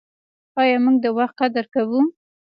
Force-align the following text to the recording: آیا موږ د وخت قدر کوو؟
آیا 0.61 0.77
موږ 0.83 0.95
د 1.03 1.07
وخت 1.17 1.35
قدر 1.41 1.65
کوو؟ 1.73 1.99